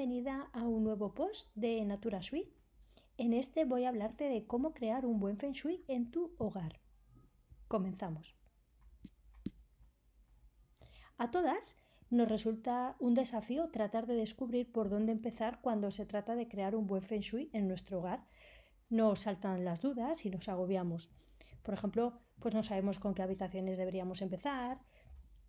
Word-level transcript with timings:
bienvenida 0.00 0.48
a 0.54 0.66
un 0.66 0.82
nuevo 0.82 1.12
post 1.12 1.50
de 1.54 1.84
Natura 1.84 2.20
Shui. 2.22 2.50
En 3.18 3.34
este 3.34 3.66
voy 3.66 3.84
a 3.84 3.90
hablarte 3.90 4.30
de 4.30 4.46
cómo 4.46 4.72
crear 4.72 5.04
un 5.04 5.20
buen 5.20 5.36
Feng 5.36 5.52
Shui 5.52 5.84
en 5.88 6.10
tu 6.10 6.34
hogar. 6.38 6.80
Comenzamos. 7.68 8.34
A 11.18 11.30
todas 11.30 11.76
nos 12.08 12.30
resulta 12.30 12.96
un 12.98 13.12
desafío 13.12 13.68
tratar 13.68 14.06
de 14.06 14.14
descubrir 14.14 14.72
por 14.72 14.88
dónde 14.88 15.12
empezar 15.12 15.60
cuando 15.60 15.90
se 15.90 16.06
trata 16.06 16.34
de 16.34 16.48
crear 16.48 16.74
un 16.74 16.86
buen 16.86 17.02
Feng 17.02 17.20
Shui 17.20 17.50
en 17.52 17.68
nuestro 17.68 17.98
hogar. 17.98 18.26
Nos 18.88 19.20
saltan 19.20 19.66
las 19.66 19.82
dudas 19.82 20.24
y 20.24 20.30
nos 20.30 20.48
agobiamos. 20.48 21.10
Por 21.62 21.74
ejemplo, 21.74 22.14
pues 22.38 22.54
no 22.54 22.62
sabemos 22.62 22.98
con 22.98 23.12
qué 23.12 23.20
habitaciones 23.20 23.76
deberíamos 23.76 24.22
empezar, 24.22 24.80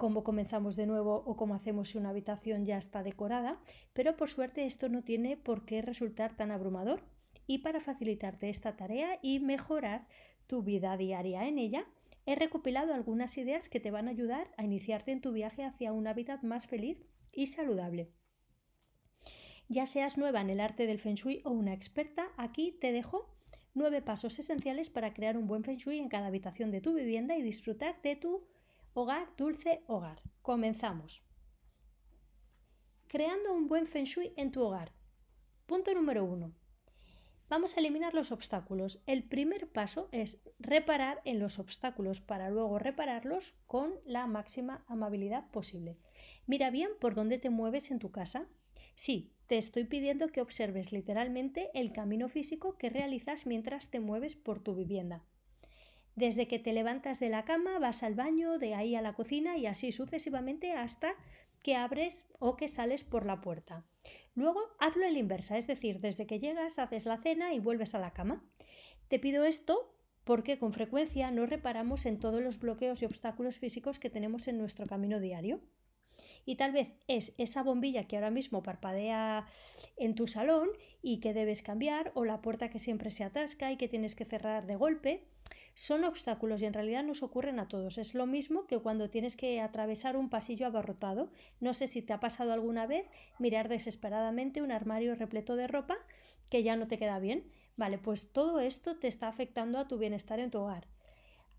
cómo 0.01 0.23
comenzamos 0.23 0.75
de 0.75 0.87
nuevo 0.87 1.21
o 1.27 1.37
cómo 1.37 1.53
hacemos 1.53 1.89
si 1.89 1.99
una 1.99 2.09
habitación 2.09 2.65
ya 2.65 2.79
está 2.79 3.03
decorada, 3.03 3.59
pero 3.93 4.17
por 4.17 4.29
suerte 4.29 4.65
esto 4.65 4.89
no 4.89 5.03
tiene 5.03 5.37
por 5.37 5.63
qué 5.63 5.83
resultar 5.83 6.35
tan 6.35 6.49
abrumador. 6.49 7.03
Y 7.45 7.59
para 7.59 7.81
facilitarte 7.81 8.49
esta 8.49 8.75
tarea 8.75 9.19
y 9.21 9.39
mejorar 9.39 10.07
tu 10.47 10.63
vida 10.63 10.97
diaria 10.97 11.47
en 11.47 11.59
ella, 11.59 11.85
he 12.25 12.33
recopilado 12.33 12.95
algunas 12.95 13.37
ideas 13.37 13.69
que 13.69 13.79
te 13.79 13.91
van 13.91 14.07
a 14.07 14.09
ayudar 14.09 14.49
a 14.57 14.63
iniciarte 14.63 15.11
en 15.11 15.21
tu 15.21 15.33
viaje 15.33 15.63
hacia 15.63 15.93
un 15.93 16.07
hábitat 16.07 16.41
más 16.41 16.65
feliz 16.65 16.97
y 17.31 17.45
saludable. 17.45 18.09
Ya 19.69 19.85
seas 19.85 20.17
nueva 20.17 20.41
en 20.41 20.49
el 20.49 20.61
arte 20.61 20.87
del 20.87 20.99
feng 20.99 21.13
shui 21.13 21.43
o 21.45 21.51
una 21.51 21.75
experta, 21.75 22.25
aquí 22.37 22.75
te 22.81 22.91
dejo 22.91 23.29
nueve 23.75 24.01
pasos 24.01 24.39
esenciales 24.39 24.89
para 24.89 25.13
crear 25.13 25.37
un 25.37 25.45
buen 25.45 25.63
feng 25.63 25.77
shui 25.77 25.99
en 25.99 26.09
cada 26.09 26.25
habitación 26.25 26.71
de 26.71 26.81
tu 26.81 26.95
vivienda 26.95 27.37
y 27.37 27.43
disfrutar 27.43 28.01
de 28.01 28.15
tu 28.15 28.47
Hogar, 28.93 29.29
dulce 29.37 29.83
hogar. 29.87 30.21
Comenzamos. 30.41 31.23
Creando 33.07 33.53
un 33.53 33.69
buen 33.69 33.87
feng 33.87 34.03
shui 34.03 34.33
en 34.35 34.51
tu 34.51 34.61
hogar. 34.61 34.91
Punto 35.65 35.93
número 35.93 36.25
uno. 36.25 36.51
Vamos 37.47 37.77
a 37.77 37.79
eliminar 37.79 38.13
los 38.13 38.33
obstáculos. 38.33 39.01
El 39.05 39.23
primer 39.23 39.71
paso 39.71 40.09
es 40.11 40.41
reparar 40.59 41.21
en 41.23 41.39
los 41.39 41.57
obstáculos 41.57 42.19
para 42.19 42.49
luego 42.49 42.79
repararlos 42.79 43.55
con 43.65 43.93
la 44.03 44.27
máxima 44.27 44.83
amabilidad 44.87 45.49
posible. 45.51 45.97
Mira 46.45 46.69
bien 46.69 46.89
por 46.99 47.15
dónde 47.15 47.37
te 47.37 47.49
mueves 47.49 47.91
en 47.91 47.99
tu 47.99 48.11
casa. 48.11 48.49
Sí, 48.95 49.31
te 49.47 49.57
estoy 49.57 49.85
pidiendo 49.85 50.27
que 50.27 50.41
observes 50.41 50.91
literalmente 50.91 51.69
el 51.73 51.93
camino 51.93 52.27
físico 52.27 52.77
que 52.77 52.89
realizas 52.89 53.45
mientras 53.45 53.89
te 53.89 54.01
mueves 54.01 54.35
por 54.35 54.59
tu 54.59 54.75
vivienda. 54.75 55.23
Desde 56.15 56.47
que 56.47 56.59
te 56.59 56.73
levantas 56.73 57.19
de 57.19 57.29
la 57.29 57.45
cama, 57.45 57.79
vas 57.79 58.03
al 58.03 58.15
baño, 58.15 58.57
de 58.57 58.75
ahí 58.75 58.95
a 58.95 59.01
la 59.01 59.13
cocina 59.13 59.57
y 59.57 59.65
así 59.65 59.91
sucesivamente 59.91 60.73
hasta 60.73 61.15
que 61.63 61.75
abres 61.75 62.25
o 62.39 62.57
que 62.57 62.67
sales 62.67 63.03
por 63.03 63.25
la 63.25 63.41
puerta. 63.41 63.85
Luego 64.33 64.61
hazlo 64.79 65.05
en 65.05 65.13
la 65.13 65.19
inversa, 65.19 65.57
es 65.57 65.67
decir, 65.67 65.99
desde 65.99 66.25
que 66.25 66.39
llegas 66.39 66.79
haces 66.79 67.05
la 67.05 67.17
cena 67.17 67.53
y 67.53 67.59
vuelves 67.59 67.95
a 67.95 67.99
la 67.99 68.11
cama. 68.11 68.43
Te 69.07 69.19
pido 69.19 69.45
esto 69.45 69.95
porque 70.23 70.57
con 70.57 70.73
frecuencia 70.73 71.31
no 71.31 71.45
reparamos 71.45 72.05
en 72.05 72.19
todos 72.19 72.41
los 72.41 72.59
bloqueos 72.59 73.01
y 73.01 73.05
obstáculos 73.05 73.59
físicos 73.59 73.99
que 73.99 74.09
tenemos 74.09 74.47
en 74.47 74.57
nuestro 74.57 74.87
camino 74.87 75.19
diario. 75.19 75.61
Y 76.45 76.55
tal 76.55 76.71
vez 76.71 76.89
es 77.07 77.33
esa 77.37 77.63
bombilla 77.63 78.07
que 78.07 78.15
ahora 78.15 78.31
mismo 78.31 78.63
parpadea 78.63 79.45
en 79.97 80.15
tu 80.15 80.27
salón 80.27 80.69
y 81.01 81.19
que 81.19 81.33
debes 81.33 81.61
cambiar, 81.61 82.11
o 82.15 82.25
la 82.25 82.41
puerta 82.41 82.69
que 82.69 82.79
siempre 82.79 83.11
se 83.11 83.23
atasca 83.23 83.71
y 83.71 83.77
que 83.77 83.87
tienes 83.87 84.15
que 84.15 84.25
cerrar 84.25 84.65
de 84.65 84.75
golpe, 84.75 85.27
son 85.73 86.03
obstáculos 86.03 86.61
y 86.61 86.65
en 86.65 86.73
realidad 86.73 87.03
nos 87.03 87.23
ocurren 87.23 87.59
a 87.59 87.67
todos. 87.67 87.97
Es 87.97 88.13
lo 88.13 88.25
mismo 88.25 88.65
que 88.67 88.77
cuando 88.79 89.09
tienes 89.09 89.35
que 89.35 89.61
atravesar 89.61 90.17
un 90.17 90.29
pasillo 90.29 90.67
abarrotado. 90.67 91.31
No 91.59 91.73
sé 91.73 91.87
si 91.87 92.01
te 92.01 92.13
ha 92.13 92.19
pasado 92.19 92.53
alguna 92.53 92.87
vez 92.87 93.07
mirar 93.39 93.69
desesperadamente 93.69 94.61
un 94.61 94.71
armario 94.71 95.15
repleto 95.15 95.55
de 95.55 95.67
ropa 95.67 95.97
que 96.49 96.63
ya 96.63 96.75
no 96.75 96.87
te 96.87 96.97
queda 96.97 97.19
bien. 97.19 97.49
Vale, 97.77 97.97
pues 97.97 98.31
todo 98.31 98.59
esto 98.59 98.97
te 98.97 99.07
está 99.07 99.27
afectando 99.27 99.79
a 99.79 99.87
tu 99.87 99.97
bienestar 99.97 100.39
en 100.39 100.51
tu 100.51 100.59
hogar. 100.59 100.87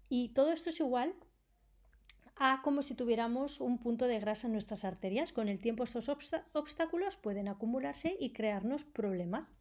Y 0.09 0.29
todo 0.31 0.53
esto 0.53 0.71
es 0.71 0.79
igual 0.81 1.15
a 2.37 2.61
como 2.63 2.83
si 2.83 2.95
tuviéramos 2.95 3.61
un 3.61 3.79
punto 3.79 4.07
de 4.07 4.21
grasa 4.21 4.47
en 4.47 4.53
nuestras 4.53 4.85
arterias. 4.85 5.33
Con 5.33 5.49
el 5.49 5.61
tiempo 5.61 5.85
estos 5.85 6.11
obstáculos 6.53 7.17
pueden 7.17 7.49
acumularse 7.49 8.17
y 8.19 8.33
crearnos 8.33 8.85
problemas. 8.85 9.53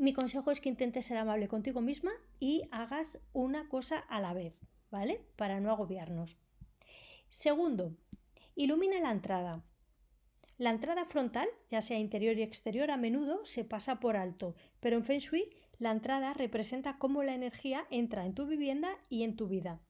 Mi 0.00 0.14
consejo 0.14 0.50
es 0.50 0.62
que 0.62 0.70
intentes 0.70 1.04
ser 1.04 1.18
amable 1.18 1.46
contigo 1.46 1.82
misma 1.82 2.12
y 2.38 2.62
hagas 2.70 3.20
una 3.34 3.68
cosa 3.68 3.98
a 3.98 4.18
la 4.18 4.32
vez, 4.32 4.54
¿vale? 4.90 5.20
Para 5.36 5.60
no 5.60 5.70
agobiarnos. 5.70 6.38
Segundo, 7.28 7.94
ilumina 8.54 8.98
la 8.98 9.10
entrada. 9.10 9.62
La 10.56 10.70
entrada 10.70 11.04
frontal, 11.04 11.48
ya 11.68 11.82
sea 11.82 11.98
interior 11.98 12.38
y 12.38 12.42
exterior, 12.42 12.90
a 12.90 12.96
menudo 12.96 13.44
se 13.44 13.62
pasa 13.62 14.00
por 14.00 14.16
alto, 14.16 14.54
pero 14.80 14.96
en 14.96 15.04
Feng 15.04 15.18
Shui 15.18 15.50
la 15.78 15.90
entrada 15.90 16.32
representa 16.32 16.96
cómo 16.96 17.22
la 17.22 17.34
energía 17.34 17.86
entra 17.90 18.24
en 18.24 18.32
tu 18.32 18.46
vivienda 18.46 18.96
y 19.10 19.22
en 19.22 19.36
tu 19.36 19.48
vida. 19.48 19.82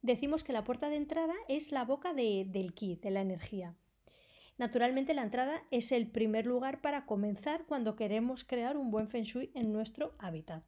Decimos 0.00 0.44
que 0.44 0.52
la 0.52 0.62
puerta 0.62 0.90
de 0.90 0.96
entrada 0.96 1.34
es 1.48 1.72
la 1.72 1.84
boca 1.84 2.14
del 2.14 2.72
ki, 2.72 3.00
de 3.02 3.10
la 3.10 3.20
energía. 3.20 3.74
Naturalmente 4.58 5.12
la 5.14 5.22
entrada 5.22 5.62
es 5.70 5.92
el 5.92 6.10
primer 6.10 6.46
lugar 6.46 6.80
para 6.80 7.04
comenzar 7.04 7.66
cuando 7.66 7.96
queremos 7.96 8.44
crear 8.44 8.76
un 8.76 8.90
buen 8.90 9.08
feng 9.08 9.24
shui 9.24 9.50
en 9.54 9.72
nuestro 9.72 10.14
hábitat. 10.18 10.64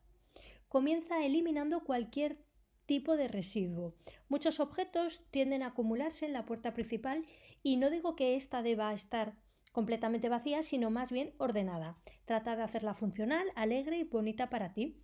Comienza 0.68 1.24
eliminando 1.24 1.84
cualquier 1.84 2.38
tipo 2.84 3.16
de 3.16 3.28
residuo. 3.28 3.94
Muchos 4.28 4.60
objetos 4.60 5.22
tienden 5.30 5.62
a 5.62 5.68
acumularse 5.68 6.26
en 6.26 6.32
la 6.32 6.44
puerta 6.44 6.74
principal 6.74 7.24
y 7.62 7.76
no 7.76 7.90
digo 7.90 8.16
que 8.16 8.36
ésta 8.36 8.62
deba 8.62 8.92
estar 8.92 9.34
completamente 9.72 10.28
vacía, 10.28 10.62
sino 10.62 10.90
más 10.90 11.10
bien 11.10 11.32
ordenada. 11.38 11.94
Trata 12.24 12.56
de 12.56 12.62
hacerla 12.62 12.94
funcional, 12.94 13.46
alegre 13.54 13.98
y 13.98 14.04
bonita 14.04 14.50
para 14.50 14.72
ti. 14.72 14.96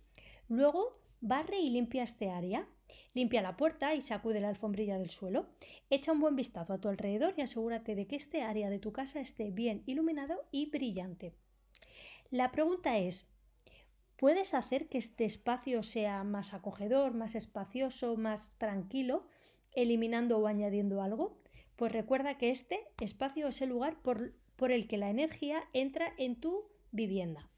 Luego 0.47 0.99
barre 1.21 1.59
y 1.59 1.69
limpia 1.69 2.03
este 2.03 2.29
área. 2.29 2.67
Limpia 3.13 3.41
la 3.41 3.55
puerta 3.55 3.95
y 3.95 4.01
sacude 4.01 4.41
la 4.41 4.49
alfombrilla 4.49 4.97
del 4.97 5.09
suelo. 5.09 5.47
Echa 5.89 6.11
un 6.11 6.19
buen 6.19 6.35
vistazo 6.35 6.73
a 6.73 6.79
tu 6.79 6.89
alrededor 6.89 7.33
y 7.37 7.41
asegúrate 7.41 7.95
de 7.95 8.07
que 8.07 8.15
este 8.15 8.41
área 8.41 8.69
de 8.69 8.79
tu 8.79 8.91
casa 8.91 9.19
esté 9.19 9.51
bien 9.51 9.83
iluminado 9.85 10.45
y 10.51 10.69
brillante. 10.69 11.33
La 12.31 12.51
pregunta 12.51 12.97
es, 12.97 13.27
¿puedes 14.17 14.53
hacer 14.53 14.89
que 14.89 14.97
este 14.97 15.25
espacio 15.25 15.83
sea 15.83 16.23
más 16.23 16.53
acogedor, 16.53 17.13
más 17.13 17.35
espacioso, 17.35 18.17
más 18.17 18.57
tranquilo, 18.57 19.27
eliminando 19.71 20.37
o 20.39 20.47
añadiendo 20.47 21.01
algo? 21.01 21.37
Pues 21.75 21.91
recuerda 21.91 22.37
que 22.37 22.51
este 22.51 22.79
espacio 22.99 23.47
es 23.47 23.61
el 23.61 23.69
lugar 23.69 24.01
por, 24.01 24.33
el 24.71 24.87
que 24.87 24.97
la 24.97 25.09
energía 25.09 25.63
entra 25.73 26.13
en 26.17 26.39
tu 26.39 26.69
vivienda. 26.91 27.49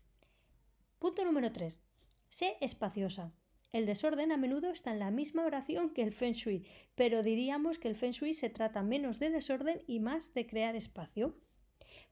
Punto 1.00 1.24
número 1.24 1.52
3. 1.52 1.82
Sé 2.30 2.58
espaciosa. 2.60 3.32
El 3.74 3.86
desorden 3.86 4.32
a 4.32 4.38
menudo 4.38 4.70
está 4.70 4.92
en 4.94 5.00
la 5.00 5.12
misma 5.12 5.46
oración 5.46 5.90
que 5.90 6.02
el 6.02 6.14
feng 6.14 6.34
shui, 6.34 6.66
pero 6.96 7.22
diríamos 7.22 7.80
que 7.80 7.90
el 7.90 7.96
feng 7.96 8.12
shui 8.12 8.34
se 8.34 8.50
trata 8.50 8.82
menos 8.82 9.20
de 9.20 9.30
desorden 9.30 9.82
y 9.88 10.00
más 10.00 10.34
de 10.34 10.48
crear 10.48 10.76
espacio. 10.76 11.36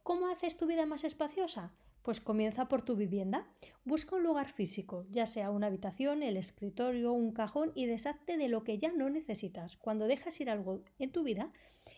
¿Cómo 0.03 0.27
haces 0.27 0.57
tu 0.57 0.67
vida 0.67 0.85
más 0.85 1.03
espaciosa? 1.03 1.73
Pues 2.01 2.21
comienza 2.21 2.67
por 2.67 2.83
tu 2.83 2.95
vivienda. 2.95 3.47
Busca 3.85 4.15
un 4.15 4.23
lugar 4.23 4.49
físico, 4.51 5.05
ya 5.09 5.25
sea 5.25 5.49
una 5.49 5.67
habitación, 5.67 6.21
el 6.21 6.37
escritorio, 6.37 7.13
un 7.13 7.31
cajón 7.31 7.71
y 7.73 7.85
deshazte 7.85 8.37
de 8.37 8.49
lo 8.49 8.63
que 8.63 8.77
ya 8.77 8.91
no 8.91 9.09
necesitas. 9.09 9.77
Cuando 9.77 10.05
dejas 10.05 10.39
ir 10.41 10.49
algo 10.49 10.83
en 10.99 11.11
tu 11.11 11.23
vida, 11.23 11.51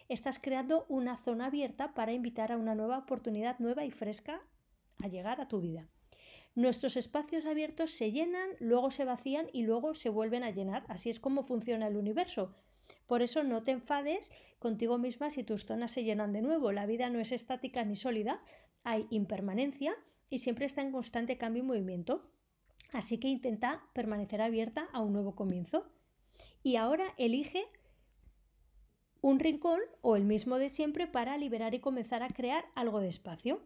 estás 0.07 0.39
creando 0.39 0.85
una 0.88 1.18
zona 1.18 1.47
abierta 1.47 1.94
para 1.94 2.13
invitar 2.13 2.51
a 2.51 2.57
una 2.57 2.75
nueva 2.75 3.00
oportunidad 3.00 3.59
nueva 3.59 3.84
y 3.84 3.91
fresca 3.91 4.39
a 5.03 5.07
llegar 5.07 5.41
a 5.41 5.47
tu 5.47 5.59
vida. 5.59 5.89
Nuestros 6.57 6.97
espacios 6.97 7.45
abiertos 7.45 7.91
se 7.91 8.12
llenan, 8.12 8.50
luego 8.59 8.90
se 8.90 9.06
vacían 9.06 9.45
y 9.53 9.62
luego 9.62 9.94
se 9.94 10.09
vuelven 10.09 10.44
a 10.44 10.50
llenar. 10.50 10.85
Así 10.88 11.12
es 11.12 11.19
como 11.19 11.44
funciona 11.44 11.85
el 11.85 11.95
universo. 11.95 12.51
Por 13.06 13.22
eso 13.22 13.44
no 13.44 13.62
te 13.62 13.69
enfades 13.69 14.31
contigo 14.57 14.98
misma 14.98 15.30
si 15.30 15.44
tus 15.44 15.65
zonas 15.65 15.92
se 15.92 16.04
llenan 16.04 16.33
de 16.33 16.42
nuevo. 16.42 16.71
La 16.71 16.88
vida 16.88 17.12
no 17.12 17.19
es 17.19 17.31
estática 17.31 17.86
ni 17.86 17.95
sólida, 17.95 18.42
hay 18.83 19.06
impermanencia 19.12 19.94
y 20.31 20.39
siempre 20.39 20.65
está 20.65 20.81
en 20.81 20.92
constante 20.92 21.38
cambio 21.38 21.62
y 21.62 21.68
movimiento. 21.68 22.27
Así 22.92 23.19
que 23.19 23.27
intenta 23.27 23.83
permanecer 23.94 24.42
abierta 24.42 24.88
a 24.94 25.01
un 25.01 25.13
nuevo 25.13 25.36
comienzo. 25.36 25.86
Y 26.63 26.77
ahora 26.77 27.13
elige 27.19 27.68
un 29.21 29.38
rincón 29.38 29.80
o 30.01 30.15
el 30.15 30.24
mismo 30.24 30.57
de 30.57 30.69
siempre 30.69 31.06
para 31.06 31.38
liberar 31.38 31.75
y 31.75 31.81
comenzar 31.81 32.24
a 32.24 32.30
crear 32.30 32.65
algo 32.74 33.00
de 33.00 33.09
espacio. 33.09 33.62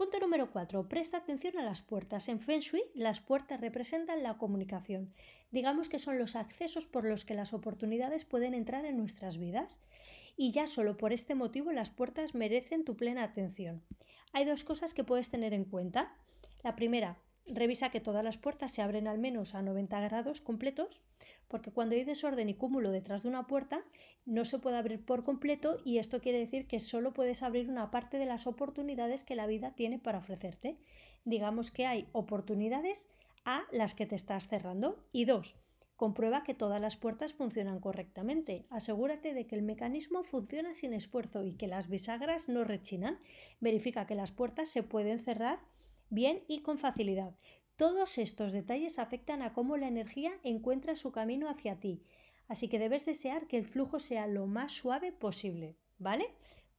Punto 0.00 0.18
número 0.18 0.50
4. 0.50 0.88
Presta 0.88 1.18
atención 1.18 1.58
a 1.58 1.62
las 1.62 1.82
puertas. 1.82 2.30
En 2.30 2.40
Feng 2.40 2.60
Shui, 2.60 2.82
las 2.94 3.20
puertas 3.20 3.60
representan 3.60 4.22
la 4.22 4.38
comunicación. 4.38 5.12
Digamos 5.50 5.90
que 5.90 5.98
son 5.98 6.18
los 6.18 6.36
accesos 6.36 6.86
por 6.86 7.04
los 7.04 7.26
que 7.26 7.34
las 7.34 7.52
oportunidades 7.52 8.24
pueden 8.24 8.54
entrar 8.54 8.86
en 8.86 8.96
nuestras 8.96 9.36
vidas. 9.36 9.78
Y 10.38 10.52
ya 10.52 10.66
solo 10.66 10.96
por 10.96 11.12
este 11.12 11.34
motivo 11.34 11.70
las 11.70 11.90
puertas 11.90 12.34
merecen 12.34 12.86
tu 12.86 12.96
plena 12.96 13.24
atención. 13.24 13.82
Hay 14.32 14.46
dos 14.46 14.64
cosas 14.64 14.94
que 14.94 15.04
puedes 15.04 15.28
tener 15.28 15.52
en 15.52 15.66
cuenta. 15.66 16.16
La 16.62 16.76
primera, 16.76 17.18
revisa 17.46 17.90
que 17.90 18.00
todas 18.00 18.24
las 18.24 18.38
puertas 18.38 18.72
se 18.72 18.82
abren 18.82 19.06
al 19.06 19.18
menos 19.18 19.54
a 19.54 19.62
90 19.62 20.00
grados 20.00 20.40
completos, 20.40 21.00
porque 21.48 21.72
cuando 21.72 21.94
hay 21.94 22.04
desorden 22.04 22.48
y 22.48 22.54
cúmulo 22.54 22.90
detrás 22.90 23.22
de 23.22 23.28
una 23.28 23.46
puerta, 23.46 23.82
no 24.24 24.44
se 24.44 24.58
puede 24.58 24.76
abrir 24.76 25.04
por 25.04 25.24
completo 25.24 25.78
y 25.84 25.98
esto 25.98 26.20
quiere 26.20 26.38
decir 26.38 26.66
que 26.66 26.78
solo 26.78 27.12
puedes 27.12 27.42
abrir 27.42 27.68
una 27.68 27.90
parte 27.90 28.18
de 28.18 28.26
las 28.26 28.46
oportunidades 28.46 29.24
que 29.24 29.34
la 29.34 29.46
vida 29.46 29.74
tiene 29.74 29.98
para 29.98 30.18
ofrecerte. 30.18 30.78
Digamos 31.24 31.70
que 31.70 31.86
hay 31.86 32.08
oportunidades 32.12 33.08
a 33.44 33.64
las 33.72 33.94
que 33.94 34.06
te 34.06 34.14
estás 34.14 34.48
cerrando. 34.48 35.04
Y 35.12 35.24
dos, 35.24 35.56
comprueba 35.96 36.44
que 36.44 36.54
todas 36.54 36.80
las 36.80 36.96
puertas 36.96 37.34
funcionan 37.34 37.80
correctamente. 37.80 38.66
Asegúrate 38.70 39.34
de 39.34 39.46
que 39.46 39.56
el 39.56 39.62
mecanismo 39.62 40.22
funciona 40.22 40.74
sin 40.74 40.94
esfuerzo 40.94 41.44
y 41.44 41.54
que 41.54 41.66
las 41.66 41.88
bisagras 41.88 42.48
no 42.48 42.64
rechinan. 42.64 43.18
Verifica 43.60 44.06
que 44.06 44.14
las 44.14 44.32
puertas 44.32 44.70
se 44.70 44.82
pueden 44.82 45.20
cerrar 45.20 45.58
bien 46.10 46.42
y 46.48 46.60
con 46.60 46.78
facilidad. 46.78 47.34
Todos 47.76 48.18
estos 48.18 48.52
detalles 48.52 48.98
afectan 48.98 49.40
a 49.42 49.54
cómo 49.54 49.76
la 49.76 49.88
energía 49.88 50.32
encuentra 50.42 50.96
su 50.96 51.12
camino 51.12 51.48
hacia 51.48 51.80
ti, 51.80 52.02
así 52.46 52.68
que 52.68 52.78
debes 52.78 53.06
desear 53.06 53.46
que 53.46 53.56
el 53.56 53.64
flujo 53.64 53.98
sea 53.98 54.26
lo 54.26 54.46
más 54.46 54.72
suave 54.72 55.12
posible, 55.12 55.76
¿vale? 55.98 56.34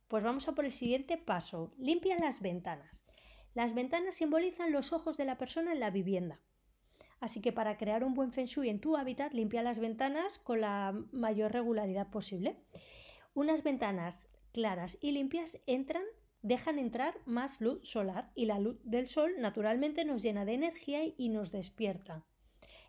Pues 0.07 0.23
vamos 0.23 0.47
a 0.47 0.53
por 0.53 0.65
el 0.65 0.71
siguiente 0.71 1.17
paso. 1.17 1.73
Limpia 1.77 2.19
las 2.19 2.41
ventanas. 2.41 3.01
Las 3.53 3.73
ventanas 3.73 4.15
simbolizan 4.15 4.71
los 4.71 4.93
ojos 4.93 5.17
de 5.17 5.25
la 5.25 5.37
persona 5.37 5.73
en 5.73 5.79
la 5.79 5.89
vivienda. 5.89 6.39
Así 7.19 7.39
que 7.39 7.51
para 7.51 7.77
crear 7.77 8.03
un 8.03 8.13
buen 8.13 8.31
feng 8.31 8.47
shui 8.47 8.69
en 8.69 8.79
tu 8.79 8.97
hábitat, 8.97 9.33
limpia 9.33 9.61
las 9.61 9.79
ventanas 9.79 10.39
con 10.39 10.61
la 10.61 10.93
mayor 11.11 11.51
regularidad 11.51 12.09
posible. 12.09 12.57
Unas 13.33 13.63
ventanas 13.63 14.27
claras 14.51 14.97
y 15.01 15.11
limpias 15.11 15.61
entran 15.65 16.03
dejan 16.41 16.79
entrar 16.79 17.15
más 17.25 17.61
luz 17.61 17.87
solar 17.87 18.31
y 18.35 18.45
la 18.45 18.59
luz 18.59 18.79
del 18.83 19.07
sol 19.07 19.33
naturalmente 19.39 20.05
nos 20.05 20.21
llena 20.23 20.45
de 20.45 20.53
energía 20.53 21.01
y 21.17 21.29
nos 21.29 21.51
despierta. 21.51 22.23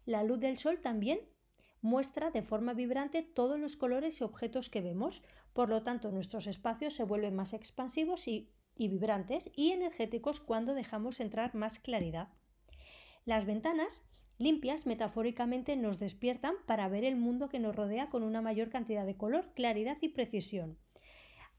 La 0.06 0.24
luz 0.24 0.40
del 0.40 0.58
sol 0.58 0.80
también 0.80 1.20
muestra 1.82 2.30
de 2.30 2.42
forma 2.42 2.72
vibrante 2.72 3.22
todos 3.22 3.58
los 3.58 3.76
colores 3.76 4.20
y 4.20 4.24
objetos 4.24 4.70
que 4.70 4.80
vemos, 4.80 5.22
por 5.52 5.68
lo 5.68 5.82
tanto 5.82 6.10
nuestros 6.10 6.46
espacios 6.46 6.94
se 6.94 7.04
vuelven 7.04 7.34
más 7.34 7.52
expansivos 7.52 8.26
y, 8.28 8.48
vibrantes 8.76 9.50
y 9.54 9.70
energéticos 9.70 10.40
cuando 10.40 10.74
dejamos 10.74 11.20
entrar 11.20 11.54
más 11.54 11.78
claridad. 11.78 12.28
Las 13.24 13.44
ventanas 13.44 14.02
limpias 14.38 14.86
metafóricamente 14.86 15.76
nos 15.76 16.00
despiertan 16.00 16.54
para 16.66 16.88
ver 16.88 17.04
el 17.04 17.16
mundo 17.16 17.48
que 17.48 17.60
nos 17.60 17.76
rodea 17.76 18.08
con 18.10 18.24
una 18.24 18.40
mayor 18.40 18.70
cantidad 18.70 19.06
de 19.06 19.16
color, 19.16 19.52
claridad 19.54 19.98
y 20.00 20.08
precisión. 20.08 20.78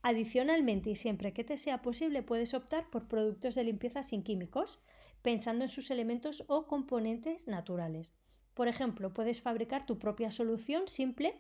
Adicionalmente, 0.06 0.90
y 0.90 0.96
siempre 0.96 1.32
que 1.32 1.46
te 1.46 1.58
sea 1.58 1.82
posible, 1.82 2.24
puedes 2.24 2.54
optar 2.54 2.90
por 2.90 3.08
productos 3.08 3.56
de 3.56 3.64
limpieza 3.64 4.04
sin 4.04 4.22
químicos, 4.22 4.80
pensando 5.22 5.64
en 5.64 5.70
sus 5.70 5.90
elementos 5.92 6.44
o 6.48 6.68
componentes 6.68 7.48
naturales. 7.48 8.14
Por 8.54 8.68
ejemplo, 8.68 9.14
puedes 9.14 9.42
fabricar 9.42 9.86
tu 9.86 9.98
propia 9.98 10.30
solución 10.30 10.90
simple 10.90 11.40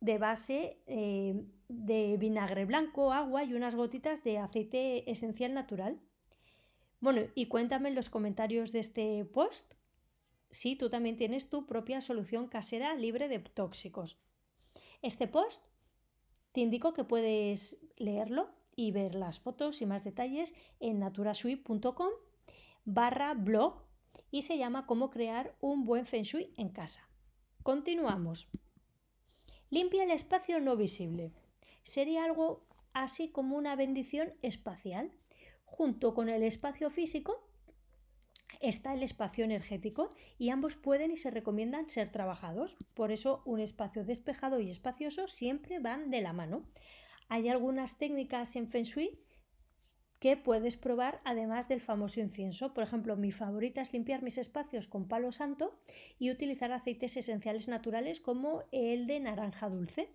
de 0.00 0.16
base 0.16 0.78
eh, 0.86 1.44
de 1.68 2.16
vinagre 2.16 2.64
blanco, 2.64 3.12
agua 3.12 3.44
y 3.44 3.52
unas 3.52 3.74
gotitas 3.74 4.24
de 4.24 4.38
aceite 4.38 5.10
esencial 5.10 5.52
natural. 5.52 6.00
Bueno, 7.00 7.22
y 7.34 7.46
cuéntame 7.46 7.90
en 7.90 7.94
los 7.94 8.08
comentarios 8.08 8.72
de 8.72 8.78
este 8.78 9.24
post 9.26 9.74
si 10.50 10.76
tú 10.76 10.88
también 10.88 11.18
tienes 11.18 11.50
tu 11.50 11.66
propia 11.66 12.00
solución 12.00 12.48
casera 12.48 12.94
libre 12.94 13.28
de 13.28 13.38
tóxicos. 13.38 14.16
Este 15.02 15.28
post 15.28 15.62
te 16.56 16.62
indico 16.62 16.94
que 16.94 17.04
puedes 17.04 17.76
leerlo 17.98 18.48
y 18.74 18.90
ver 18.90 19.14
las 19.14 19.38
fotos 19.40 19.82
y 19.82 19.84
más 19.84 20.04
detalles 20.04 20.54
en 20.80 21.00
naturasui.com 21.00 22.08
barra 22.86 23.34
blog 23.34 23.82
y 24.30 24.40
se 24.40 24.56
llama 24.56 24.86
Cómo 24.86 25.10
crear 25.10 25.54
un 25.60 25.84
buen 25.84 26.06
feng 26.06 26.22
shui 26.22 26.54
en 26.56 26.70
casa. 26.70 27.10
Continuamos. 27.62 28.48
Limpia 29.68 30.04
el 30.04 30.10
espacio 30.10 30.58
no 30.58 30.78
visible. 30.78 31.30
Sería 31.82 32.24
algo 32.24 32.64
así 32.94 33.28
como 33.28 33.58
una 33.58 33.76
bendición 33.76 34.32
espacial. 34.40 35.12
Junto 35.66 36.14
con 36.14 36.30
el 36.30 36.42
espacio 36.42 36.88
físico 36.88 37.45
está 38.60 38.94
el 38.94 39.02
espacio 39.02 39.44
energético 39.44 40.10
y 40.38 40.50
ambos 40.50 40.76
pueden 40.76 41.10
y 41.10 41.16
se 41.16 41.30
recomiendan 41.30 41.88
ser 41.88 42.10
trabajados. 42.10 42.76
Por 42.94 43.12
eso 43.12 43.42
un 43.44 43.60
espacio 43.60 44.04
despejado 44.04 44.60
y 44.60 44.70
espacioso 44.70 45.28
siempre 45.28 45.78
van 45.78 46.10
de 46.10 46.20
la 46.20 46.32
mano. 46.32 46.64
Hay 47.28 47.48
algunas 47.48 47.98
técnicas 47.98 48.56
en 48.56 48.68
Feng 48.68 48.84
Shui 48.84 49.10
que 50.18 50.36
puedes 50.36 50.76
probar 50.76 51.20
además 51.24 51.68
del 51.68 51.80
famoso 51.80 52.20
incienso. 52.20 52.72
Por 52.72 52.84
ejemplo, 52.84 53.16
mi 53.16 53.32
favorita 53.32 53.82
es 53.82 53.92
limpiar 53.92 54.22
mis 54.22 54.38
espacios 54.38 54.86
con 54.86 55.08
palo 55.08 55.30
santo 55.32 55.78
y 56.18 56.30
utilizar 56.30 56.72
aceites 56.72 57.16
esenciales 57.16 57.68
naturales 57.68 58.20
como 58.20 58.64
el 58.72 59.06
de 59.06 59.20
naranja 59.20 59.68
dulce. 59.68 60.08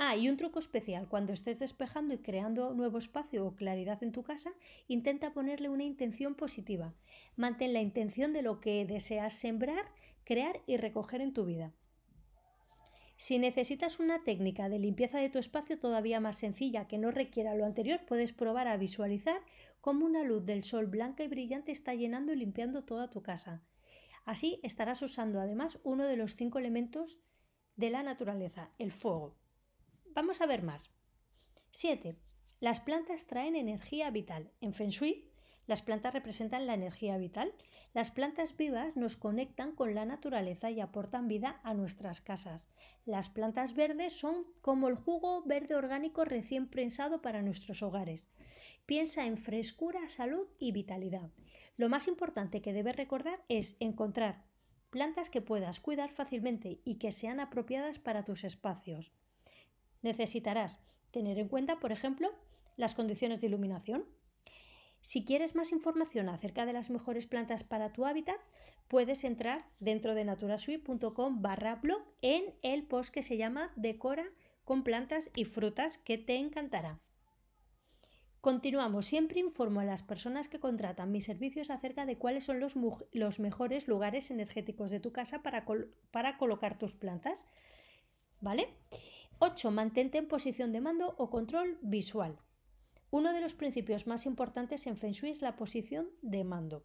Ah, 0.00 0.16
y 0.16 0.28
un 0.28 0.36
truco 0.36 0.60
especial, 0.60 1.08
cuando 1.08 1.32
estés 1.32 1.58
despejando 1.58 2.14
y 2.14 2.18
creando 2.18 2.72
nuevo 2.72 2.98
espacio 2.98 3.44
o 3.44 3.56
claridad 3.56 4.02
en 4.04 4.12
tu 4.12 4.22
casa, 4.22 4.52
intenta 4.86 5.32
ponerle 5.32 5.68
una 5.68 5.82
intención 5.82 6.36
positiva. 6.36 6.94
Mantén 7.34 7.72
la 7.72 7.80
intención 7.80 8.32
de 8.32 8.42
lo 8.42 8.60
que 8.60 8.86
deseas 8.86 9.34
sembrar, 9.34 9.86
crear 10.22 10.60
y 10.66 10.76
recoger 10.76 11.20
en 11.20 11.32
tu 11.32 11.44
vida. 11.44 11.72
Si 13.16 13.40
necesitas 13.40 13.98
una 13.98 14.22
técnica 14.22 14.68
de 14.68 14.78
limpieza 14.78 15.18
de 15.18 15.30
tu 15.30 15.40
espacio 15.40 15.80
todavía 15.80 16.20
más 16.20 16.36
sencilla 16.36 16.86
que 16.86 16.98
no 16.98 17.10
requiera 17.10 17.56
lo 17.56 17.66
anterior, 17.66 18.00
puedes 18.06 18.32
probar 18.32 18.68
a 18.68 18.76
visualizar 18.76 19.40
cómo 19.80 20.06
una 20.06 20.22
luz 20.22 20.46
del 20.46 20.62
sol 20.62 20.86
blanca 20.86 21.24
y 21.24 21.28
brillante 21.28 21.72
está 21.72 21.94
llenando 21.94 22.32
y 22.32 22.36
limpiando 22.36 22.84
toda 22.84 23.10
tu 23.10 23.20
casa. 23.20 23.64
Así 24.24 24.60
estarás 24.62 25.02
usando 25.02 25.40
además 25.40 25.80
uno 25.82 26.04
de 26.04 26.16
los 26.16 26.36
cinco 26.36 26.60
elementos 26.60 27.20
de 27.74 27.90
la 27.90 28.04
naturaleza, 28.04 28.70
el 28.78 28.92
fuego. 28.92 29.34
Vamos 30.14 30.40
a 30.40 30.46
ver 30.46 30.62
más. 30.62 30.90
7. 31.72 32.16
Las 32.60 32.80
plantas 32.80 33.26
traen 33.26 33.54
energía 33.54 34.10
vital. 34.10 34.50
En 34.60 34.74
Feng 34.74 34.90
Shui, 34.90 35.28
las 35.66 35.82
plantas 35.82 36.14
representan 36.14 36.66
la 36.66 36.74
energía 36.74 37.18
vital. 37.18 37.52
Las 37.94 38.10
plantas 38.10 38.56
vivas 38.56 38.96
nos 38.96 39.16
conectan 39.16 39.74
con 39.74 39.94
la 39.94 40.06
naturaleza 40.06 40.70
y 40.70 40.80
aportan 40.80 41.28
vida 41.28 41.60
a 41.62 41.74
nuestras 41.74 42.20
casas. 42.20 42.66
Las 43.04 43.28
plantas 43.28 43.74
verdes 43.74 44.18
son 44.18 44.44
como 44.60 44.88
el 44.88 44.96
jugo 44.96 45.42
verde 45.44 45.74
orgánico 45.74 46.24
recién 46.24 46.68
prensado 46.68 47.22
para 47.22 47.42
nuestros 47.42 47.82
hogares. 47.82 48.28
Piensa 48.86 49.26
en 49.26 49.36
frescura, 49.36 50.08
salud 50.08 50.48
y 50.58 50.72
vitalidad. 50.72 51.30
Lo 51.76 51.88
más 51.88 52.08
importante 52.08 52.62
que 52.62 52.72
debes 52.72 52.96
recordar 52.96 53.44
es 53.48 53.76
encontrar 53.78 54.42
plantas 54.90 55.28
que 55.28 55.42
puedas 55.42 55.80
cuidar 55.80 56.10
fácilmente 56.10 56.80
y 56.84 56.96
que 56.96 57.12
sean 57.12 57.40
apropiadas 57.40 57.98
para 57.98 58.24
tus 58.24 58.44
espacios. 58.44 59.12
Necesitarás 60.02 60.78
tener 61.10 61.38
en 61.38 61.48
cuenta, 61.48 61.80
por 61.80 61.92
ejemplo, 61.92 62.30
las 62.76 62.94
condiciones 62.94 63.40
de 63.40 63.48
iluminación. 63.48 64.04
Si 65.00 65.24
quieres 65.24 65.54
más 65.54 65.72
información 65.72 66.28
acerca 66.28 66.66
de 66.66 66.72
las 66.72 66.90
mejores 66.90 67.26
plantas 67.26 67.64
para 67.64 67.92
tu 67.92 68.04
hábitat, 68.04 68.36
puedes 68.88 69.24
entrar 69.24 69.66
dentro 69.80 70.14
de 70.14 70.24
naturasui.com 70.24 71.42
barra 71.42 71.76
blog 71.76 72.02
en 72.22 72.54
el 72.62 72.84
post 72.84 73.12
que 73.12 73.22
se 73.22 73.36
llama 73.36 73.72
Decora 73.76 74.26
con 74.64 74.82
plantas 74.82 75.30
y 75.34 75.44
frutas 75.44 75.98
que 75.98 76.18
te 76.18 76.36
encantará. 76.36 77.00
Continuamos, 78.40 79.06
siempre 79.06 79.40
informo 79.40 79.80
a 79.80 79.84
las 79.84 80.02
personas 80.02 80.48
que 80.48 80.60
contratan 80.60 81.10
mis 81.10 81.24
servicios 81.24 81.70
acerca 81.70 82.06
de 82.06 82.18
cuáles 82.18 82.44
son 82.44 82.60
los, 82.60 82.76
mejores 83.40 83.88
lugares 83.88 84.30
energéticos 84.30 84.90
de 84.90 85.00
tu 85.00 85.10
casa 85.10 85.42
para, 85.42 85.66
para 86.12 86.38
colocar 86.38 86.78
tus 86.78 86.94
plantas. 86.94 87.46
¿Vale? 88.40 88.68
8. 89.40 89.70
Mantente 89.70 90.18
en 90.18 90.26
posición 90.26 90.72
de 90.72 90.80
mando 90.80 91.14
o 91.16 91.30
control 91.30 91.78
visual. 91.80 92.40
Uno 93.10 93.32
de 93.32 93.40
los 93.40 93.54
principios 93.54 94.08
más 94.08 94.26
importantes 94.26 94.86
en 94.88 94.96
Feng 94.96 95.12
Shui 95.12 95.30
es 95.30 95.42
la 95.42 95.54
posición 95.54 96.08
de 96.22 96.42
mando. 96.42 96.84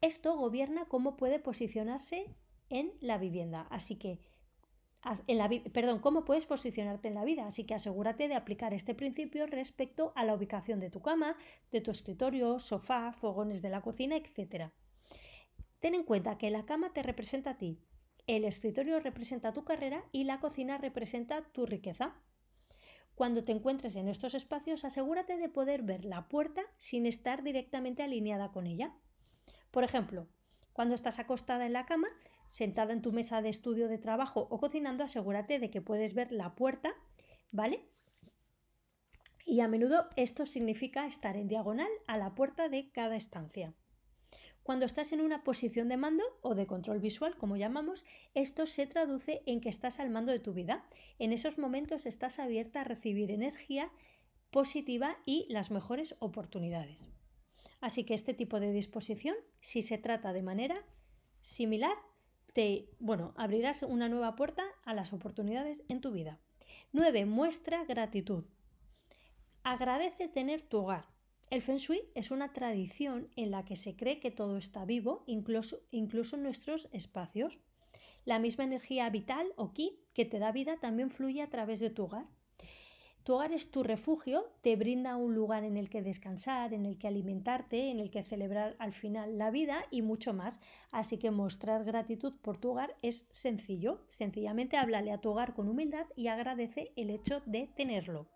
Esto 0.00 0.34
gobierna 0.34 0.86
cómo 0.86 1.16
puede 1.18 1.38
posicionarse 1.38 2.34
en 2.70 2.92
la 3.00 3.18
vivienda. 3.18 3.66
Así 3.70 3.96
que, 3.96 4.18
en 5.26 5.36
la, 5.36 5.50
perdón, 5.74 5.98
cómo 5.98 6.24
puedes 6.24 6.46
posicionarte 6.46 7.08
en 7.08 7.14
la 7.14 7.24
vida. 7.24 7.46
Así 7.46 7.64
que 7.64 7.74
asegúrate 7.74 8.28
de 8.28 8.34
aplicar 8.34 8.72
este 8.72 8.94
principio 8.94 9.46
respecto 9.46 10.14
a 10.16 10.24
la 10.24 10.34
ubicación 10.34 10.80
de 10.80 10.88
tu 10.88 11.02
cama, 11.02 11.36
de 11.70 11.82
tu 11.82 11.90
escritorio, 11.90 12.58
sofá, 12.60 13.12
fogones 13.12 13.60
de 13.60 13.68
la 13.68 13.82
cocina, 13.82 14.16
etc. 14.16 14.70
Ten 15.80 15.94
en 15.94 16.04
cuenta 16.04 16.38
que 16.38 16.50
la 16.50 16.64
cama 16.64 16.94
te 16.94 17.02
representa 17.02 17.50
a 17.50 17.58
ti, 17.58 17.78
el 18.26 18.44
escritorio 18.44 19.00
representa 19.00 19.52
tu 19.52 19.64
carrera 19.64 20.04
y 20.12 20.24
la 20.24 20.40
cocina 20.40 20.78
representa 20.78 21.42
tu 21.52 21.66
riqueza. 21.66 22.14
Cuando 23.14 23.44
te 23.44 23.52
encuentres 23.52 23.96
en 23.96 24.08
estos 24.08 24.34
espacios, 24.34 24.84
asegúrate 24.84 25.36
de 25.36 25.48
poder 25.48 25.82
ver 25.82 26.04
la 26.04 26.28
puerta 26.28 26.62
sin 26.78 27.06
estar 27.06 27.42
directamente 27.42 28.02
alineada 28.02 28.50
con 28.50 28.66
ella. 28.66 28.94
Por 29.70 29.84
ejemplo, 29.84 30.26
cuando 30.72 30.94
estás 30.94 31.18
acostada 31.18 31.66
en 31.66 31.72
la 31.72 31.86
cama, 31.86 32.08
sentada 32.48 32.92
en 32.92 33.02
tu 33.02 33.12
mesa 33.12 33.42
de 33.42 33.50
estudio 33.50 33.88
de 33.88 33.98
trabajo 33.98 34.48
o 34.50 34.58
cocinando, 34.58 35.04
asegúrate 35.04 35.58
de 35.58 35.70
que 35.70 35.80
puedes 35.80 36.14
ver 36.14 36.32
la 36.32 36.54
puerta, 36.54 36.94
¿vale? 37.52 37.84
Y 39.46 39.60
a 39.60 39.68
menudo 39.68 40.08
esto 40.16 40.46
significa 40.46 41.06
estar 41.06 41.36
en 41.36 41.48
diagonal 41.48 41.90
a 42.06 42.16
la 42.16 42.34
puerta 42.34 42.68
de 42.68 42.90
cada 42.90 43.14
estancia. 43.14 43.74
Cuando 44.64 44.86
estás 44.86 45.12
en 45.12 45.20
una 45.20 45.44
posición 45.44 45.88
de 45.88 45.98
mando 45.98 46.24
o 46.40 46.54
de 46.54 46.66
control 46.66 46.98
visual, 46.98 47.36
como 47.36 47.58
llamamos, 47.58 48.02
esto 48.32 48.64
se 48.64 48.86
traduce 48.86 49.42
en 49.44 49.60
que 49.60 49.68
estás 49.68 50.00
al 50.00 50.08
mando 50.08 50.32
de 50.32 50.40
tu 50.40 50.54
vida. 50.54 50.86
En 51.18 51.34
esos 51.34 51.58
momentos 51.58 52.06
estás 52.06 52.38
abierta 52.38 52.80
a 52.80 52.84
recibir 52.84 53.30
energía 53.30 53.92
positiva 54.50 55.18
y 55.26 55.46
las 55.50 55.70
mejores 55.70 56.16
oportunidades. 56.18 57.10
Así 57.82 58.04
que 58.04 58.14
este 58.14 58.32
tipo 58.32 58.58
de 58.58 58.72
disposición, 58.72 59.36
si 59.60 59.82
se 59.82 59.98
trata 59.98 60.32
de 60.32 60.42
manera 60.42 60.82
similar, 61.42 61.98
te, 62.54 62.88
bueno, 62.98 63.34
abrirás 63.36 63.82
una 63.82 64.08
nueva 64.08 64.34
puerta 64.34 64.64
a 64.86 64.94
las 64.94 65.12
oportunidades 65.12 65.84
en 65.88 66.00
tu 66.00 66.10
vida. 66.10 66.40
9. 66.92 67.26
Muestra 67.26 67.84
gratitud. 67.84 68.44
Agradece 69.62 70.26
tener 70.26 70.62
tu 70.62 70.78
hogar. 70.78 71.13
El 71.54 71.62
Feng 71.62 71.76
Shui 71.76 72.02
es 72.16 72.32
una 72.32 72.52
tradición 72.52 73.28
en 73.36 73.52
la 73.52 73.64
que 73.64 73.76
se 73.76 73.94
cree 73.94 74.18
que 74.18 74.32
todo 74.32 74.56
está 74.56 74.84
vivo, 74.84 75.22
incluso, 75.28 75.78
incluso 75.92 76.36
nuestros 76.36 76.88
espacios. 76.90 77.60
La 78.24 78.40
misma 78.40 78.64
energía 78.64 79.08
vital 79.08 79.46
o 79.54 79.72
ki 79.72 80.00
que 80.14 80.24
te 80.24 80.40
da 80.40 80.50
vida 80.50 80.78
también 80.80 81.12
fluye 81.12 81.42
a 81.42 81.50
través 81.50 81.78
de 81.78 81.90
tu 81.90 82.06
hogar. 82.06 82.26
Tu 83.22 83.34
hogar 83.34 83.52
es 83.52 83.70
tu 83.70 83.84
refugio, 83.84 84.50
te 84.62 84.74
brinda 84.74 85.14
un 85.14 85.36
lugar 85.36 85.62
en 85.62 85.76
el 85.76 85.90
que 85.90 86.02
descansar, 86.02 86.74
en 86.74 86.86
el 86.86 86.98
que 86.98 87.06
alimentarte, 87.06 87.88
en 87.92 88.00
el 88.00 88.10
que 88.10 88.24
celebrar 88.24 88.74
al 88.80 88.92
final 88.92 89.38
la 89.38 89.52
vida 89.52 89.84
y 89.92 90.02
mucho 90.02 90.32
más. 90.32 90.58
Así 90.90 91.18
que 91.18 91.30
mostrar 91.30 91.84
gratitud 91.84 92.34
por 92.42 92.58
tu 92.58 92.72
hogar 92.72 92.96
es 93.00 93.28
sencillo. 93.30 94.00
Sencillamente 94.10 94.76
háblale 94.76 95.12
a 95.12 95.18
tu 95.18 95.30
hogar 95.30 95.54
con 95.54 95.68
humildad 95.68 96.06
y 96.16 96.26
agradece 96.26 96.90
el 96.96 97.10
hecho 97.10 97.42
de 97.46 97.68
tenerlo. 97.76 98.26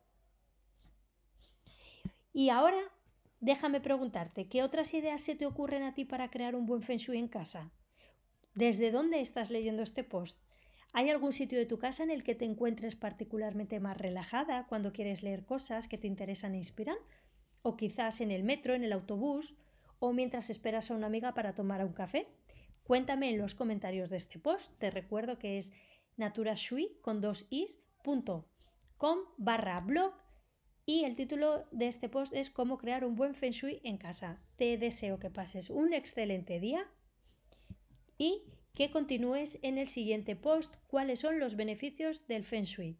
Y 2.33 2.51
ahora 2.51 2.79
déjame 3.41 3.81
preguntarte, 3.81 4.49
¿qué 4.49 4.63
otras 4.63 4.95
ideas 4.95 5.21
se 5.21 5.35
te 5.35 5.47
ocurren 5.47 5.83
a 5.83 5.95
ti 5.95 6.05
para 6.05 6.31
crear 6.31 6.55
un 6.55 6.67
buen 6.67 6.83
feng 6.83 6.99
shui 6.99 7.19
en 7.19 7.29
casa? 7.29 7.71
¿Desde 8.55 8.91
dónde 8.91 9.21
estás 9.21 9.51
leyendo 9.51 9.83
este 9.83 10.05
post? 10.05 10.41
¿Hay 10.93 11.11
algún 11.11 11.33
sitio 11.33 11.59
de 11.59 11.67
tu 11.67 11.79
casa 11.79 12.03
en 12.03 12.11
el 12.11 12.25
que 12.25 12.35
te 12.35 12.45
encuentres 12.45 12.97
particularmente 12.97 13.79
más 13.79 13.97
relajada 13.97 14.67
cuando 14.69 14.93
quieres 14.93 15.23
leer 15.23 15.45
cosas 15.45 15.87
que 15.87 15.99
te 15.99 16.07
interesan 16.07 16.55
e 16.55 16.59
inspiran? 16.59 16.97
¿O 17.63 17.77
quizás 17.77 18.21
en 18.21 18.31
el 18.31 18.43
metro, 18.43 18.75
en 18.75 18.85
el 18.85 18.93
autobús 18.93 19.55
o 19.99 20.13
mientras 20.13 20.51
esperas 20.51 20.91
a 20.91 20.95
una 20.95 21.07
amiga 21.07 21.35
para 21.35 21.55
tomar 21.55 21.85
un 21.85 21.93
café? 21.93 22.27
Cuéntame 22.85 23.31
en 23.31 23.39
los 23.39 23.55
comentarios 23.55 24.09
de 24.09 24.17
este 24.17 24.39
post. 24.39 24.73
Te 24.79 24.91
recuerdo 24.91 25.39
que 25.39 25.59
es 25.59 25.73
naturashui 26.17 26.99
con 27.03 27.21
dos 27.21 27.47
barra 29.37 29.81
blog 29.81 30.15
y 30.89 31.05
el 31.05 31.17
título 31.17 31.67
de 31.71 31.87
este 31.87 32.09
post 32.09 32.33
es 32.35 32.49
cómo 32.49 32.79
crear 32.79 33.05
un 33.05 33.15
buen 33.15 33.35
feng 33.35 33.53
shui 33.53 33.79
en 33.85 33.99
casa. 33.99 34.41
Te 34.57 34.79
deseo 34.79 35.19
que 35.19 35.29
pases 35.29 35.69
un 35.69 35.93
excelente 35.93 36.61
día 36.61 36.91
y 38.17 38.45
que 38.73 38.91
continúes 38.91 39.59
en 39.61 39.77
el 39.77 39.87
siguiente 39.87 40.35
post 40.35 40.75
cuáles 40.87 41.21
son 41.21 41.41
los 41.41 41.57
beneficios 41.57 42.27
del 42.27 42.43
Feng 42.43 42.65
Shui. 42.65 42.97